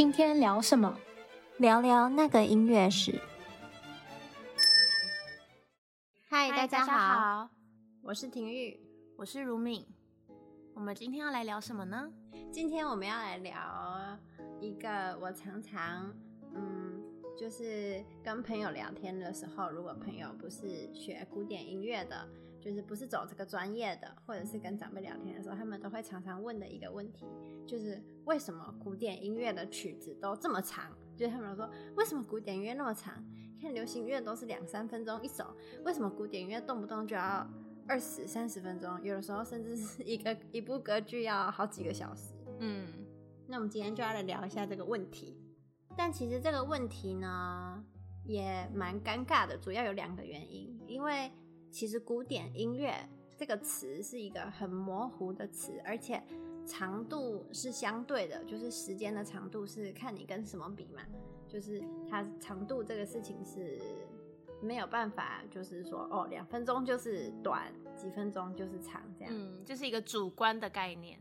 [0.00, 0.98] 今天聊什么？
[1.58, 3.20] 聊聊那个音乐史。
[6.26, 7.50] 嗨，大家好，
[8.00, 8.80] 我是婷玉，
[9.18, 9.86] 我是如敏。
[10.72, 12.10] 我们今天要来聊什么呢？
[12.50, 14.18] 今天我们要来聊
[14.58, 16.10] 一个我常常，
[16.54, 16.98] 嗯，
[17.38, 22.26] 就是跟朋友聊天的时候，如果朋友不是学古典音乐的，
[22.60, 27.26] 就是不是走这个专业的，或者是跟长辈聊天的时候，他们都会常常问的一个问题，
[27.66, 30.94] 就是为什么古典音乐的曲子都这么长？
[31.16, 33.14] 就是他们说，为什么古典音乐那么长？
[33.60, 35.54] 看流行乐都是两三分钟一首，
[35.84, 37.46] 为什么古典音乐动不动就要
[37.86, 39.02] 二十三十分钟？
[39.02, 42.34] 有的时候甚至是一个一部歌剧要好几个小时。
[42.58, 42.86] 嗯，
[43.46, 45.36] 那我们今天就要来聊一下这个问题。
[45.96, 47.84] 但其实这个问题呢，
[48.24, 51.30] 也蛮尴尬的，主要有两个原因，因为。
[51.70, 52.94] 其实古典音乐
[53.36, 56.22] 这个词是一个很模糊的词，而且
[56.66, 61.02] 长度是相对的，就是时间的长度是看你跟什么比嘛，
[61.48, 63.80] 就是它长度这个事情是
[64.60, 69.32] 没有办法，就是说哦，两分钟就是短，几分钟就是长这样。
[69.34, 71.18] 嗯，这是一个主观的概念。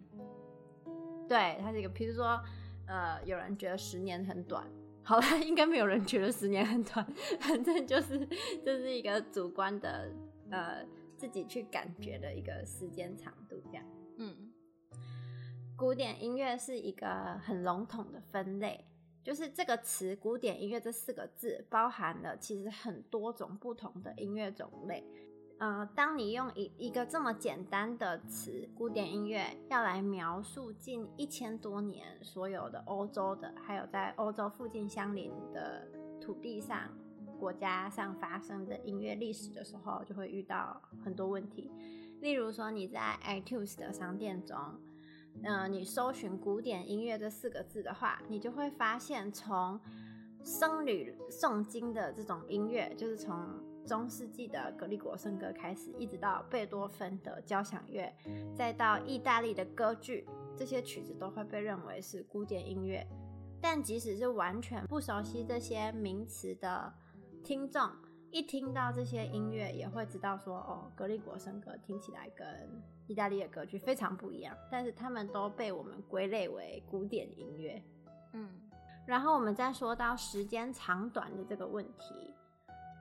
[1.27, 2.38] 对，它是一个，比如说
[2.86, 4.67] 呃，有人觉得十年很短，
[5.03, 7.05] 好了，应该没有人觉得十年很短，
[7.39, 8.27] 反正就是
[8.66, 10.11] 这是一个主观的。
[10.52, 10.86] 呃，
[11.17, 13.86] 自己去感觉的一个时间长度，这样。
[14.17, 14.52] 嗯，
[15.75, 18.86] 古典音乐是一个很笼统的分类，
[19.23, 25.03] 就是这个词“古典音乐”这四个字包含了其实很多种不同的音乐种类。
[25.59, 35.86] 呃，当你用一一个这么简单的词“古典音乐”要来描述近一千多年所有的欧洲的，还有在欧洲附近相邻的
[36.22, 36.89] 土地上。
[37.40, 41.72] 国家上发生的音乐历史的时候，就会遇到很多问题。
[42.20, 44.58] 例如说，你在 iTunes 的商店中，
[45.44, 49.80] 嗯、你搜寻“古典音乐”这四个字的话，你就会发现，从
[50.44, 53.36] 僧侣诵经的这种音乐，就是从
[53.88, 58.14] 中世纪的格里果圣歌开始，一直到贝多芬的交响乐，
[58.54, 63.08] 再到意大利的歌剧，这些曲子都会被认为是古典音乐。
[63.61, 66.94] 但即使是完全不熟悉这些名词的，
[67.44, 67.89] 听众
[68.32, 72.48] 一听到这些音乐，也会知道说，哦，格里果声歌听起来跟
[73.08, 77.82] 意大利的歌剧非常不一样，但是他们都被我们归类为古典音乐。
[78.33, 78.49] 嗯，
[79.08, 82.36] 然后我们再说到时间长短的这个问题，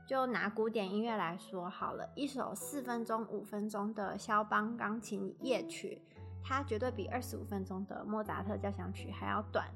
[0.06, 6.00] 就拿古典音乐来说好了，一首四分钟、五分钟的肖邦钢琴夜曲，
[6.42, 9.68] 它绝对比二十五分钟的莫扎特交响曲还要短，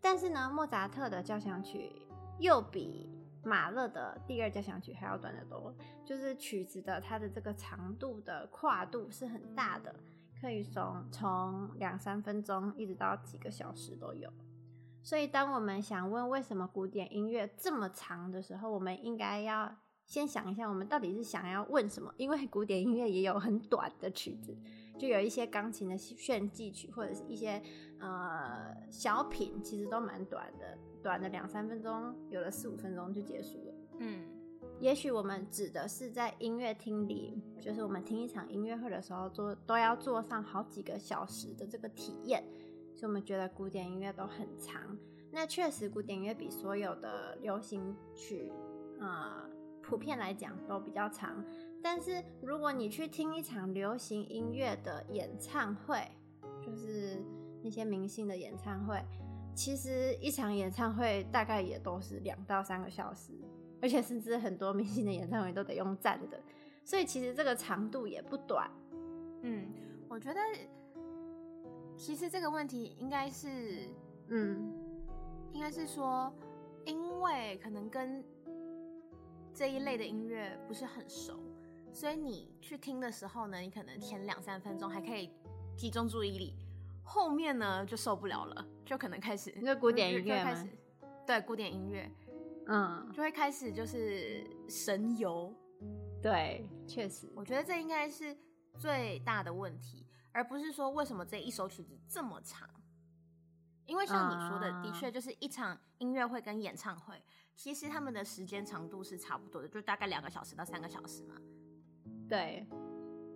[0.00, 1.92] 但是呢，莫扎特的交响曲
[2.40, 3.08] 又比
[3.46, 5.72] 马勒的第二交响曲还要短得多，
[6.04, 9.94] 就是曲子的它的这个长度的跨度是很大的，
[10.40, 14.28] 可以从从两三分钟一直到几个小时都有。
[15.00, 19.72] 所以当我们想问为什么古典音乐这么长的时候，我们应该要
[20.04, 22.12] 先想一下，我们到底是想要问什么？
[22.16, 24.56] 因为古典音乐也有很短的曲子，
[24.98, 27.62] 就有一些钢琴的炫技曲，或者是一些
[27.98, 30.78] 呃小品，其实都蛮短的。
[31.02, 33.74] 短的两三分钟，有的四五分钟就结束了。
[34.00, 34.26] 嗯，
[34.80, 42.42] 也许我们指的是在音乐厅里，就是我们听一场音乐会的时候，做都要坐上好几个小时的这个体验，
[42.92, 44.98] 所以我们觉得古典音乐都很长。
[45.30, 48.50] 那确实，古典音乐比所有的流行曲，
[48.98, 49.48] 呃，
[49.80, 51.44] 普遍来讲都比较长。
[51.88, 56.04] 但是如果你去听一场流行音乐的演唱会，
[56.60, 57.22] 就是
[57.62, 59.00] 那些明星的演唱会。
[59.54, 63.32] 其实一场演唱会大概也都是两到三个小时，
[63.80, 66.42] 而且甚至很多明星的演唱会都得用站的，
[66.84, 68.68] 所以其实这个长度也不短。
[69.42, 69.68] 嗯，
[70.08, 70.40] 我觉得
[71.96, 73.88] 其实这个问题应该是，
[74.26, 74.74] 嗯，
[75.52, 76.34] 应该是说，
[76.84, 78.24] 因为可能跟
[79.54, 81.38] 这一类的音乐不是很熟，
[81.96, 85.32] 所以你去听的时候呢，你可能前两三分钟还可以
[85.78, 86.54] 集中注意力。
[87.02, 90.68] 后面呢就受不了了，就可能开始，那古典音乐开始，
[91.26, 92.12] 对，古典音乐，
[92.66, 95.54] 嗯，就会开始就是神游，
[96.20, 98.36] 对，确实，我觉得这应该是
[98.76, 102.68] 最大的问题，而不是说为什么这一首曲子这么长，
[103.86, 107.22] 因为像你说的，的确就是一场音乐会跟演唱会，
[107.54, 111.36] 其实他们的时间长度是差不多的，就大概两个小时到三个小时嘛，
[112.28, 112.66] 对。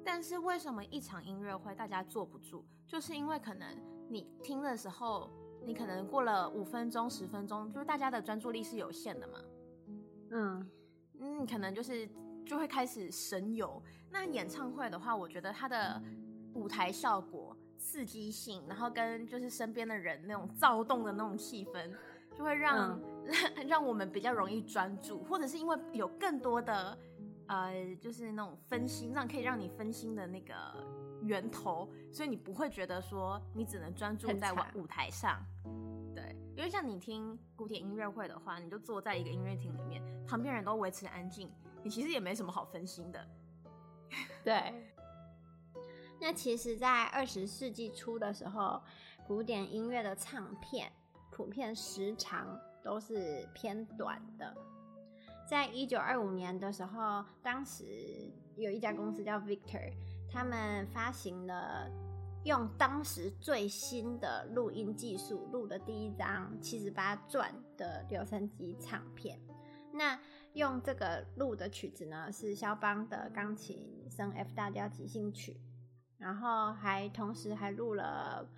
[0.04, 2.64] 但是为什么一场音乐会大家坐不住？
[2.86, 3.68] 就是因为可能
[4.08, 5.30] 你听的时候，
[5.64, 9.38] 你可能过了五分钟、十分钟，就是大家的专注力是有限的嘛。
[10.30, 10.70] 嗯
[11.20, 12.08] 嗯，可能就是
[12.46, 13.80] 就会开始神游。
[14.10, 16.02] 那演唱会的话，我觉得它的
[16.54, 21.90] 舞台效果、刺激性，然后跟就是身边的人那种躁动的那种气氛，
[22.34, 26.98] 就会让、嗯、 让我们比较容易专注，或者是因为有更多的
[27.50, 30.54] 呃，就是那种分心，让可以让你分心的那个
[31.22, 35.44] 源头，所以你不会觉得说你只能专注在舞台上。
[36.14, 41.50] 对，因为像你听古典音乐会的话，你就坐在一个音乐厅里面，旁边人都维持安静，
[41.82, 43.28] 你其实也没什么好分心的。
[44.44, 44.72] 对。
[46.22, 48.80] 那其实，在二十世纪初的时候，
[49.26, 50.92] 古典音乐的唱片
[51.32, 54.56] 普遍时长都是偏短的。
[55.50, 57.82] 在一九二五年的时候，当时
[58.54, 59.92] 有一家公司叫 Victor，
[60.30, 61.90] 他们发行了
[62.44, 69.40] 用当时最新的录音技术录的第一张七十八转的留声机唱片。
[69.92, 70.16] 那
[70.52, 75.60] 用这个录的曲子呢，是肖邦的钢琴升 F 大调即兴曲。
[76.16, 78.48] 然后还同时还录了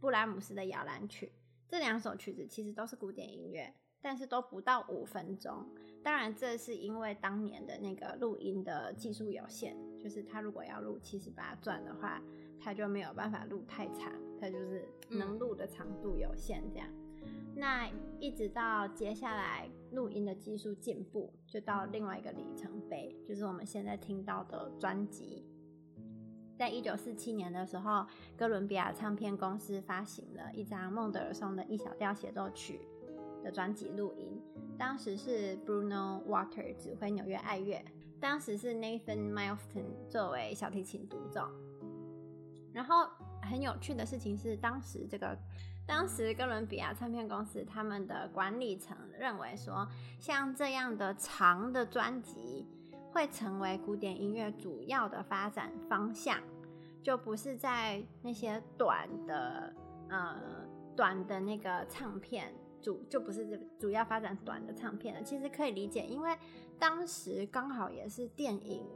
[0.00, 1.30] 布拉姆斯的摇篮曲，
[1.68, 5.68] 这两首曲子其实都是古典音乐，但是都不到五分钟。
[6.08, 12.18] 当然，这是因为当年的那个录音的技术有限，就是他如果要录七十八转的话，
[12.58, 14.10] 他就没有办法录太长，
[14.40, 16.88] 他就是能录的长度有限这样。
[17.26, 17.52] 嗯。
[17.54, 17.86] 那
[18.18, 25.44] 一直到接下来录音的技术进步，就到另外一个里程碑，就是我们现在听到的专辑。
[26.56, 32.80] 在一九四七年的时候，哥伦比亚唱片公司发行了一张孟德尔颂的一小调协奏曲
[33.44, 34.40] 的专辑录音。
[34.78, 37.84] 当时是 Bruno Walter 指挥纽约爱乐，
[38.20, 41.48] 当时是 Nathan Milston 作为小提琴独奏。
[42.72, 43.08] 然后
[43.42, 45.36] 很有趣的事情是，当时这个
[45.86, 49.88] 当时哥伦比亚唱片公司他们的管理层认为说，
[50.20, 52.66] 像这样的长的专辑。
[53.10, 56.38] 会成为古典音乐主要的发展方向，
[57.02, 59.74] 就不是在那些短的
[60.10, 60.36] 呃
[60.94, 65.22] 短的那个唱片主，就不是主要发展短的唱片了。
[65.22, 66.36] 其实可以理解，因为
[66.78, 68.86] 当时刚好也是电影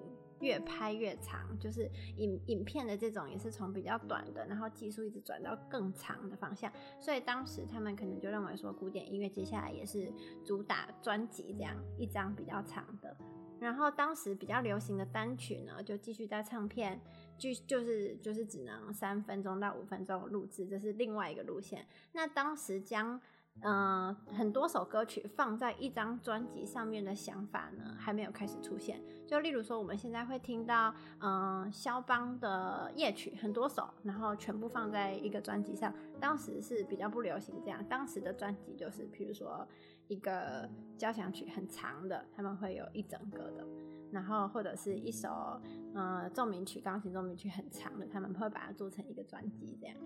[0.41, 10.13] 越拍越长，就是影影片的这种也是从比较短的，然后技术一直转到更长的方向，所以当时他们可能就认为说，古典音乐接下来也是
[10.45, 13.17] 主打专辑这样一张比较长的。
[13.61, 17.01] 然后当时比较流行的单曲呢，就继续在唱片，
[17.39, 21.87] 就就是就是只能三分钟到五分钟录制，这是另外一个路线。
[22.11, 23.21] 那当时将
[23.61, 29.01] 嗯、很多首歌曲放在一张专辑上面的想法呢，还没有开始出现。
[29.27, 37.85] 就例如说，我们现在会听到嗯肖邦的夜曲很多首，然后全部放在一个专辑上，当时是比较不流行这样。
[37.89, 39.67] 当时的专辑就是，譬如说。
[40.09, 40.69] 一个
[40.99, 43.67] 交响曲很长的，他们会有一整个的，
[44.11, 45.59] 然后或者是一首
[45.95, 49.97] 呃奏鸣曲，钢琴奏鸣曲很长的，他们会把它做成一个专辑这样。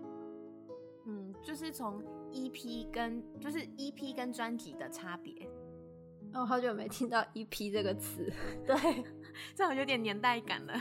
[1.07, 5.49] 嗯，就是从 EP 跟就是 EP 跟专辑的差别。
[6.33, 8.31] 哦，好久没听到 EP 这个词，
[8.67, 8.75] 对，
[9.55, 10.73] 这样有点年代感了。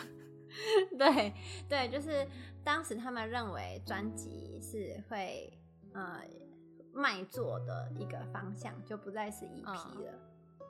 [0.99, 1.33] 对
[1.69, 2.27] 对，就是
[2.65, 5.53] 当时他们认为专辑是会
[5.93, 6.21] 呃。
[6.99, 10.15] 卖座的一个方向就不再是 EP 了。
[10.61, 10.67] 嗯。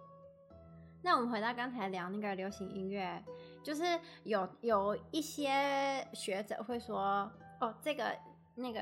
[1.00, 3.24] 那我们回到刚才聊那个流行音乐，
[3.62, 3.84] 就是
[4.24, 8.12] 有有一些学者会说，哦，这个
[8.58, 8.80] 那个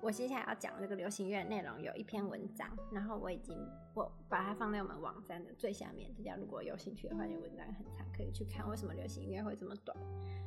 [0.00, 3.58] 我接下来要讲这个流行音乐内容有一篇文章，然后我已经
[3.92, 9.96] 我把它放在我们网站的最下面，大家如果有兴趣的话，那文章很长，可以去看为什么流行音乐会这么短。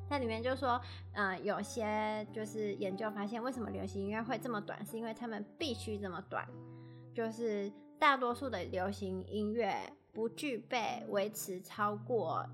[0.07, 0.79] 它里面就说，
[1.11, 6.47] 嗯、有些就是研究发现，为什么流行音乐会这么短，是因为他们必须这么短，
[7.13, 7.69] 就是
[7.99, 9.75] 大多数的流行音乐
[10.13, 12.49] 不具备维持超过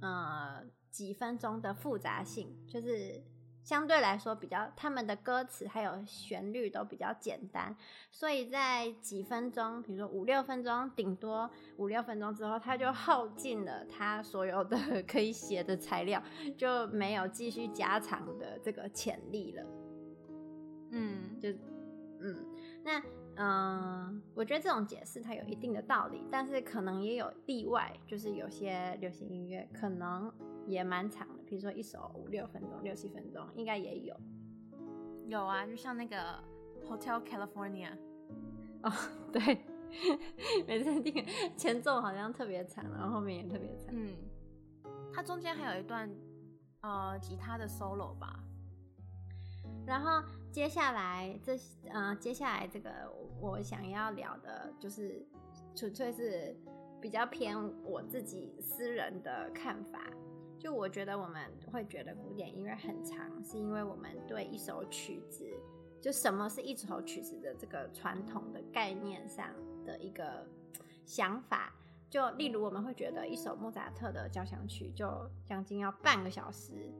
[0.00, 3.22] 呃几分钟的复杂性，就是。
[3.66, 7.76] 相对来说，比较他们的歌词还有旋律都比较简单，
[8.12, 16.22] 所以在几分钟，比如说五六分钟，顶多五六分钟之后，他就耗尽了他所有的 可以写的材料，
[16.56, 19.64] 就没有继续加长的这个潜力了。
[20.92, 21.48] 嗯，就
[22.20, 22.46] 嗯，
[22.86, 23.02] 那
[23.34, 30.32] 嗯，我觉得这种解释它有一定的道理，但是可能也有例外，就是有些流行音乐可能
[30.66, 31.42] 也蛮长的。
[31.44, 34.16] 比如说一首五六分钟、六七分钟，应该也有。
[35.26, 36.42] 有啊，就像那个
[36.88, 37.90] Hotel California。
[38.84, 38.92] 哦，
[39.32, 39.64] 对，
[40.66, 41.26] 每次听
[41.56, 43.88] 前奏好像特别长，然后后面也特别长。
[43.90, 44.16] 嗯，
[45.12, 46.08] 它中间还有一段
[46.82, 48.38] 呃吉他的 solo 吧。
[49.84, 50.22] 然后
[50.56, 51.54] 接下来这
[51.90, 52.90] 呃接下来这个
[53.38, 55.22] 我想要聊的就是
[55.74, 56.56] 纯粹是
[56.98, 60.10] 比较偏我自己私人的看法。
[60.58, 65.44] 就我觉得我们会觉得古典音乐很长，是因为我们对一首曲子，
[66.00, 69.50] 就什么是一首曲子的这个传统的概念上
[69.84, 70.46] 的一个
[71.04, 71.74] 想法。
[72.08, 75.06] 就例如我们会觉得一首莫扎特的交响曲就
[75.44, 76.90] 将近要半个小时，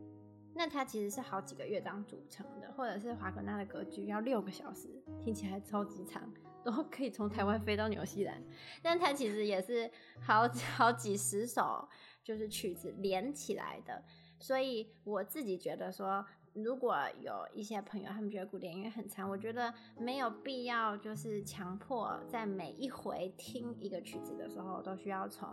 [0.57, 4.89] 那它其实是好几个乐章组成的，或者是华格纳的歌剧要六个小时，
[5.23, 6.33] 听起来超级长，
[6.65, 8.43] 都可以从台湾飞到纽西兰，
[8.83, 11.87] 但它其实也是好好几十首
[12.25, 14.03] 就是曲子连起来的，
[14.39, 16.25] 所以我自己觉得说。
[16.65, 25.47] 如果有一些朋友他们觉得古典音乐很长，我觉得没有必要，就是强迫在每一回听一个曲子的时候都需要从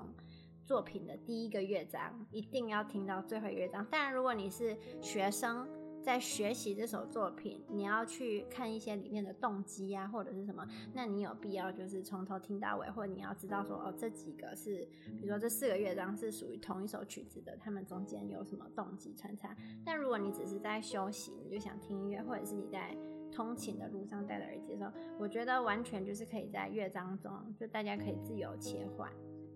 [0.65, 3.85] 作品的第一个乐章一定要听到最后一乐章。
[3.85, 5.67] 当然，如果你是学生。
[6.03, 10.67] 在学习这首作品，你要去看一些里面的动机啊，或者是什么？
[10.93, 14.85] 那你有必要就是从头听到尾，或者你要知道说哦，这几个是，
[15.17, 19.55] 比如说这四个乐章是属于同一首曲子的，他们中间有什么动机穿插？
[19.85, 22.93] 但如果你只是在休息，你就想听音乐，或者是你在
[23.31, 29.09] 通勤的路上戴着耳机的时候，我觉得完全就是可以在乐章中，就大家可以自由切换，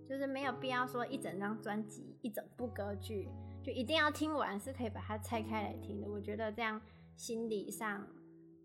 [0.08, 3.30] 就是没有必要说一整张专辑、一整部歌剧。
[3.64, 6.10] 就一定要听完，是可以把它拆开来听的。
[6.10, 6.82] 我觉得这样
[7.18, 8.08] 心理上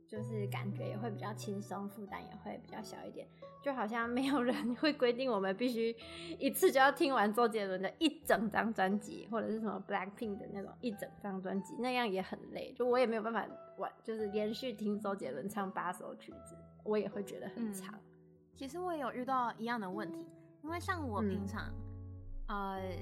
[0.07, 3.27] 就是感觉也会比较轻松，负担也会比较小一点。
[3.61, 5.95] 就好像没有人会规定我们必须
[6.39, 12.73] 一次就要听完周杰伦的一整张专辑，或者是什么 Blackpink 的那种一整张专辑，那样也很累。
[12.77, 13.45] 就我也没有办法
[13.79, 17.95] 完，就是连续听周杰伦唱八首曲子，我也会觉得很长。
[17.95, 18.01] 嗯，
[18.55, 20.27] 其实我也有遇到一样的问题，
[20.63, 21.73] 因为像我平常，
[22.47, 22.99] 嗯、呃。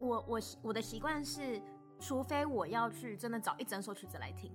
[0.00, 1.60] 我我我的习惯是，
[1.98, 4.52] 除非我要去真的找一整首曲子来听，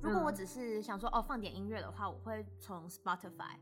[0.00, 3.56] 如果我只是想说哦放点音乐的话，我会从 Spotify，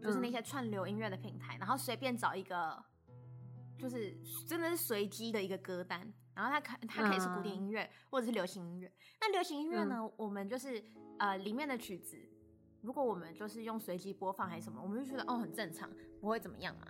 [0.00, 2.82] 就是那些串流音乐的平台，然后随便找一个，
[3.78, 8.90] 就是真的是随机的一个歌单，然后它可它可以是古典音乐或者是流行音乐。
[9.20, 10.82] 那流行音乐呢，我们就是
[11.18, 12.16] 呃里面的曲子，
[12.84, 16.86] 如果我们就是用随机播放还是什么，我们就觉得哦很正常，不会怎么样嘛。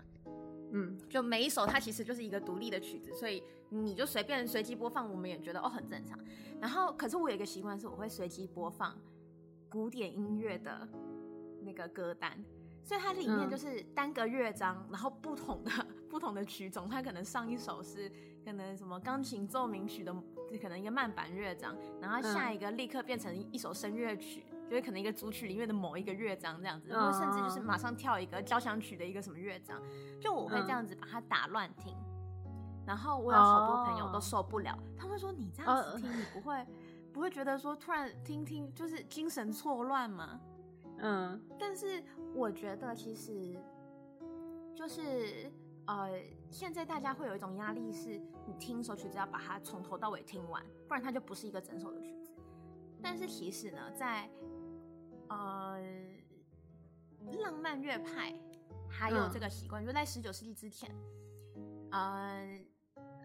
[0.72, 6.18] 嗯，就每一首它其实就是一个独立的曲子，所以你就随便随机播放，我们也觉得哦很正常。
[6.60, 8.98] 然后，可是我有一个习惯是，我会随机播放
[9.68, 10.88] 古典音乐的
[11.62, 12.44] 那个歌单，
[12.82, 15.70] 所以它里面就是单个乐章，然后不同的
[16.10, 18.10] 不同的曲种，它可能上一首是
[18.44, 20.12] 可能什么钢琴奏鸣曲的，
[20.60, 24.44] 可能一个慢板乐章，然后下一个立刻变成一首声乐曲。
[24.68, 29.80] 就是可能一个组曲里面的某一个乐章这样子，或甚至就是马上跳一个交响曲的一个什么乐章，
[30.20, 31.94] 就我会这样子把它打乱听。
[32.86, 36.66] 然后我有好多朋友都受不了，他们说，你这样子听，你不会
[37.12, 40.38] 不会觉得说突然听听就是精神错乱吗？
[40.98, 42.04] 嗯，但是
[42.34, 43.58] 我觉得其实
[44.74, 45.50] 就是
[45.86, 46.10] 呃，
[46.50, 52.23] 现在大家会有一种压力，是你听一首曲子要把它从头到尾听完，不然它就不是一个整首的曲子。
[53.04, 54.28] 但是其实呢，在
[55.28, 55.78] 呃，
[57.42, 58.34] 浪漫乐派
[58.88, 60.90] 还有这个习惯，嗯、就在十九世纪之前，
[61.90, 62.58] 呃，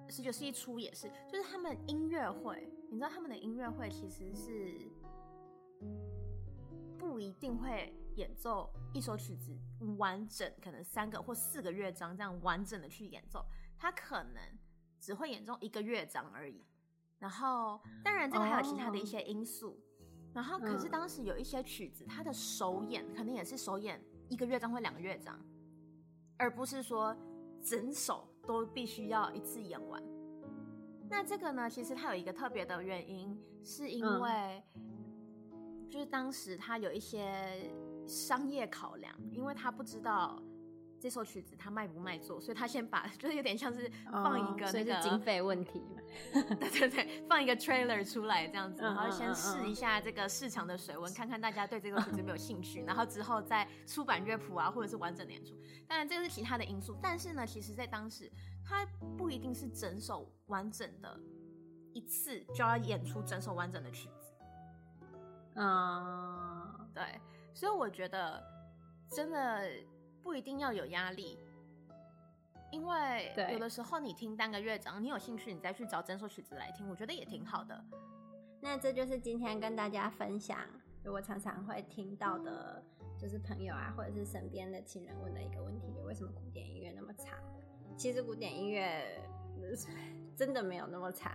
[0.10, 4.92] 十九世纪初也是，就是他们音乐会，你知道他们的音乐会其实是
[6.98, 9.58] 不一定会演奏一首曲子
[9.98, 13.46] 完整，可能三个或四个乐章这样完整的去演奏，
[13.78, 14.42] 他可能
[15.00, 16.66] 只会演奏一个乐章而已。
[17.20, 19.72] 然后，当然这个还有其他的一些因素。
[19.72, 19.84] 哦
[20.32, 24.00] 然后，可是当时有一些曲子，它的首演可能也是首演
[24.30, 25.38] 一个乐章或两个乐章，
[26.38, 27.16] 而不是说
[27.64, 30.02] 整首都必须要一次演完。
[31.10, 34.64] 那这个呢，其实它有一个特别的原因，是因为
[35.90, 37.74] 就是当时他有一些
[38.08, 40.42] 商业考量，因为他不知道。
[41.00, 46.02] 这首曲子它卖不卖座，所以他先把 就是有点像是放一个那个、经费问题嘛，
[46.60, 55.56] 对对对，放一个 trailer 出来这样子，然后先试一下这个市场的水温，看看大家对这个曲子有没有兴趣，然后之后再出版乐谱啊，或者是完整的演出。
[55.88, 58.30] 当然这个是其他的因素，但是呢，其实在当时
[58.64, 58.86] 它
[59.18, 61.20] 不一定是整首完整的，
[61.94, 64.34] 一次就要演出整首完整的曲子。
[65.56, 67.04] 嗯，对，
[67.54, 68.44] 所以我觉得
[69.10, 69.70] 真的。
[70.22, 71.40] 不一定要有压力，
[72.72, 77.84] 因为有的时候你听单个乐章，你有兴趣，你再去找整首曲子来听，我觉得也挺好的。
[78.62, 80.60] 那这就是今天跟大家分享，
[81.04, 82.84] 如果常常会听到的，
[83.18, 87.38] 就是朋友啊，或者是身边的亲人问的一个问题，就为什么古典音乐那么长？
[87.98, 89.22] 其实古典音乐
[90.36, 91.32] 真的没有那么长，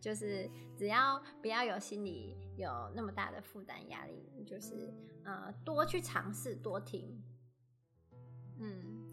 [0.00, 4.92] 就是只要不要有心里有那么大的负担压力，就是
[5.24, 7.22] 呃多去尝试，多听。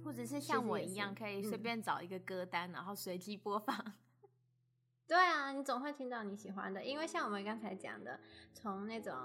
[0.10, 3.94] 嗯，或者是像我一样，可以随便找一个歌单，嗯、然后随机播放。
[5.08, 8.20] 对啊，你总会听到你喜欢的，因为像我们刚才讲的，
[8.54, 9.16] 从那种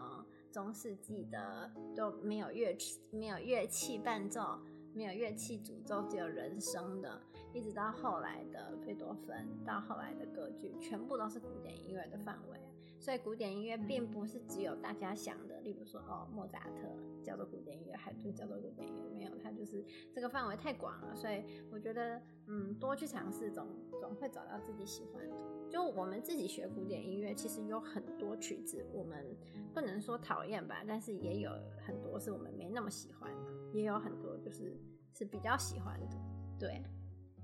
[0.53, 4.61] 中世纪的都没有乐器，没有乐器伴奏，
[4.95, 7.21] 没有乐器主奏，只有人声的，
[7.53, 12.61] 一直到后来的贝多芬，到后来的歌剧，全部都是古典音乐的范围。
[12.99, 16.83] 所以古典音乐并不是只有大家想的，例如说哦，莫扎特
[17.25, 21.17] 叫做古典音乐，海顿叫做古典音乐，没有，它就是这个范围太广了。
[21.17, 21.43] 所以
[21.73, 23.67] 我觉得，嗯，多去尝试，总
[24.01, 25.35] 总会找到自己喜欢的。
[25.71, 29.37] 就我们自己学古典音乐，其实有很多曲子，我们
[29.73, 31.51] 不能说讨厌吧，但是也有
[31.85, 34.79] 很多是我们没那么喜欢的，也有很多就是
[35.13, 36.17] 是比较喜欢的。
[36.61, 36.83] 对，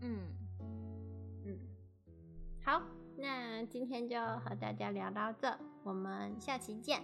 [0.03, 0.19] 嗯
[1.47, 1.59] 嗯，
[2.63, 2.83] 好。
[3.17, 7.03] 那今天就和大家聊到这，我们下期见，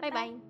[0.00, 0.10] 拜拜。
[0.10, 0.49] 拜拜。